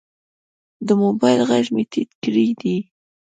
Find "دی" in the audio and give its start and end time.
2.61-2.77